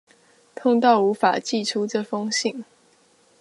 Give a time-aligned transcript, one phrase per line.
[0.55, 2.65] 痛到無法寄出這封信